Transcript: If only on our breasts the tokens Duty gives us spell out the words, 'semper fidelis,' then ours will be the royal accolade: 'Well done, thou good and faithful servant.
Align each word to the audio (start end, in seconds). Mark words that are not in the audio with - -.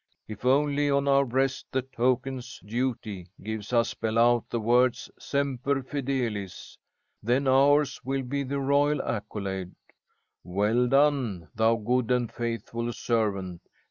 If 0.27 0.45
only 0.45 0.89
on 0.89 1.07
our 1.07 1.23
breasts 1.25 1.63
the 1.71 1.83
tokens 1.83 2.59
Duty 2.65 3.27
gives 3.43 3.71
us 3.71 3.89
spell 3.89 4.17
out 4.17 4.49
the 4.49 4.59
words, 4.59 5.11
'semper 5.19 5.83
fidelis,' 5.83 6.75
then 7.21 7.47
ours 7.47 8.01
will 8.03 8.23
be 8.23 8.41
the 8.41 8.59
royal 8.59 9.03
accolade: 9.03 9.75
'Well 10.43 10.87
done, 10.87 11.49
thou 11.53 11.75
good 11.75 12.09
and 12.09 12.31
faithful 12.31 12.91
servant. 12.91 13.61